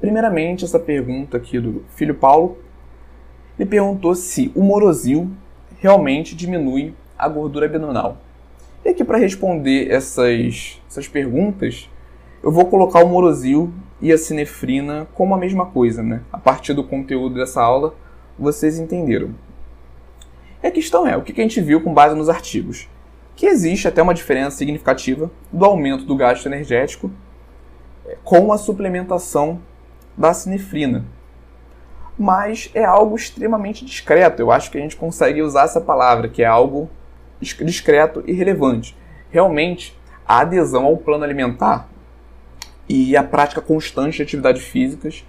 Primeiramente, 0.00 0.64
essa 0.64 0.78
pergunta 0.78 1.36
aqui 1.36 1.60
do 1.60 1.84
filho 1.90 2.14
Paulo, 2.14 2.58
ele 3.58 3.68
perguntou 3.68 4.14
se 4.14 4.50
o 4.54 4.62
morosil 4.62 5.30
realmente 5.78 6.34
diminui 6.34 6.94
a 7.18 7.28
gordura 7.28 7.66
abdominal. 7.66 8.18
E 8.84 8.88
aqui 8.88 9.04
para 9.04 9.18
responder 9.18 9.90
essas, 9.90 10.80
essas 10.88 11.06
perguntas, 11.06 11.88
eu 12.42 12.50
vou 12.50 12.66
colocar 12.66 13.04
o 13.04 13.08
morosil 13.08 13.72
e 14.00 14.10
a 14.10 14.16
sinefrina 14.18 15.06
como 15.14 15.34
a 15.34 15.38
mesma 15.38 15.66
coisa, 15.66 16.02
né? 16.02 16.22
A 16.32 16.38
partir 16.38 16.72
do 16.72 16.82
conteúdo 16.82 17.34
dessa 17.34 17.62
aula, 17.62 17.94
vocês 18.38 18.78
entenderam. 18.78 19.34
E 20.62 20.66
a 20.66 20.70
questão 20.70 21.06
é, 21.06 21.16
o 21.16 21.22
que 21.22 21.38
a 21.38 21.42
gente 21.42 21.60
viu 21.60 21.80
com 21.80 21.92
base 21.92 22.14
nos 22.14 22.28
artigos? 22.28 22.88
Que 23.34 23.46
existe 23.46 23.88
até 23.88 24.02
uma 24.02 24.14
diferença 24.14 24.56
significativa 24.56 25.30
do 25.50 25.64
aumento 25.64 26.04
do 26.04 26.16
gasto 26.16 26.46
energético 26.46 27.10
é, 28.06 28.16
com 28.22 28.52
a 28.52 28.58
suplementação 28.58 29.60
da 30.16 30.34
sinefrina. 30.34 31.04
Mas 32.18 32.70
é 32.74 32.84
algo 32.84 33.16
extremamente 33.16 33.84
discreto. 33.84 34.42
Eu 34.42 34.52
acho 34.52 34.70
que 34.70 34.76
a 34.76 34.80
gente 34.80 34.96
consegue 34.96 35.40
usar 35.40 35.64
essa 35.64 35.80
palavra, 35.80 36.28
que 36.28 36.42
é 36.42 36.46
algo 36.46 36.90
discreto 37.40 38.22
e 38.26 38.32
relevante. 38.32 38.94
Realmente, 39.30 39.98
a 40.26 40.40
adesão 40.40 40.84
ao 40.84 40.98
plano 40.98 41.24
alimentar 41.24 41.88
e 42.86 43.16
a 43.16 43.22
prática 43.22 43.62
constante 43.62 44.16
de 44.16 44.22
atividades 44.22 44.62
físicas 44.62 45.24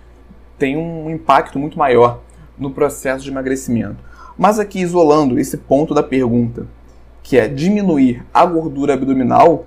tem 0.58 0.76
um 0.76 1.10
impacto 1.10 1.58
muito 1.58 1.80
maior 1.80 2.20
no 2.58 2.72
processo 2.72 3.24
de 3.24 3.32
emagrecimento. 3.32 4.11
Mas 4.38 4.60
aqui 4.60 4.80
isolando 4.80 5.40
esse 5.40 5.58
ponto 5.58 5.94
da 5.94 6.04
pergunta, 6.04 6.68
que 7.24 7.38
é 7.38 7.48
diminuir 7.48 8.26
a 8.34 8.46
gordura 8.46 8.94
abdominal, 8.94 9.66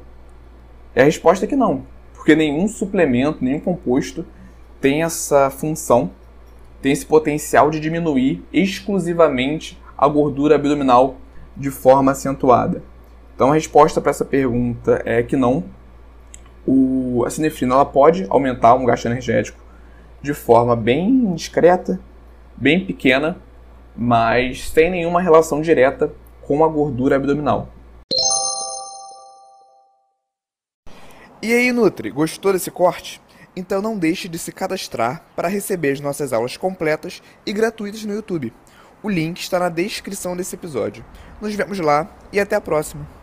é 0.94 1.02
a 1.02 1.04
resposta 1.04 1.44
é 1.44 1.48
que 1.48 1.56
não, 1.56 1.82
porque 2.14 2.34
nenhum 2.34 2.66
suplemento, 2.68 3.44
nenhum 3.44 3.60
composto 3.60 4.24
tem 4.80 5.02
essa 5.02 5.50
função, 5.50 6.10
tem 6.82 6.92
esse 6.92 7.06
potencial 7.06 7.70
de 7.70 7.80
diminuir 7.80 8.42
exclusivamente 8.52 9.80
a 9.96 10.06
gordura 10.08 10.56
abdominal 10.56 11.16
de 11.56 11.70
forma 11.70 12.12
acentuada. 12.12 12.82
Então 13.34 13.50
a 13.50 13.54
resposta 13.54 14.00
para 14.00 14.10
essa 14.10 14.24
pergunta 14.24 15.02
é 15.04 15.22
que 15.22 15.36
não. 15.36 15.64
O, 16.66 17.24
a 17.26 17.30
sinefrina 17.30 17.74
ela 17.74 17.84
pode 17.84 18.26
aumentar 18.30 18.74
um 18.74 18.84
gasto 18.84 19.06
energético 19.06 19.58
de 20.22 20.32
forma 20.32 20.74
bem 20.74 21.34
discreta, 21.34 22.00
bem 22.56 22.84
pequena, 22.84 23.36
mas 23.96 24.68
sem 24.68 24.90
nenhuma 24.90 25.20
relação 25.20 25.60
direta 25.60 26.12
com 26.42 26.64
a 26.64 26.68
gordura 26.68 27.16
abdominal. 27.16 27.68
E 31.42 31.52
aí, 31.52 31.72
Nutri, 31.72 32.10
gostou 32.10 32.52
desse 32.52 32.70
corte? 32.70 33.20
Então 33.56 33.80
não 33.80 33.98
deixe 33.98 34.28
de 34.28 34.38
se 34.38 34.50
cadastrar 34.50 35.22
para 35.36 35.46
receber 35.46 35.92
as 35.92 36.00
nossas 36.00 36.32
aulas 36.32 36.56
completas 36.56 37.22
e 37.46 37.52
gratuitas 37.52 38.04
no 38.04 38.14
YouTube. 38.14 38.52
O 39.02 39.08
link 39.08 39.40
está 39.40 39.58
na 39.58 39.68
descrição 39.68 40.36
desse 40.36 40.56
episódio. 40.56 41.04
Nos 41.40 41.54
vemos 41.54 41.78
lá 41.78 42.08
e 42.32 42.40
até 42.40 42.56
a 42.56 42.60
próxima! 42.60 43.14